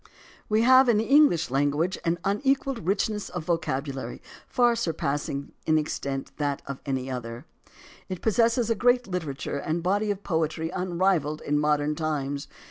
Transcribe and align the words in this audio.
We 0.49 0.61
238 0.61 0.63
AS 0.63 0.65
TO 0.65 0.71
ANTHOLOGIES 0.71 0.71
have 0.71 0.89
in 0.89 0.97
the 0.97 1.35
EngKsh 1.35 1.51
language 1.53 1.97
an 2.05 2.19
unequalled 2.23 2.87
richness 2.87 3.29
of 3.29 3.43
vocabulary 3.45 4.21
far 4.47 4.75
surpassing 4.75 5.51
in 5.67 5.77
extent 5.77 6.31
that 6.37 6.63
of 6.65 6.81
any 6.87 7.11
other, 7.11 7.45
It 8.09 8.23
possesses 8.23 8.71
a 8.71 8.75
great 8.75 9.05
literature 9.05 9.57
and 9.59 9.77
a 9.77 9.83
body 9.83 10.09
of 10.09 10.23
poetiy 10.23 10.71
unrivalled 10.73 11.41
in 11.41 11.59
modern 11.59 11.93
times. 11.93 12.47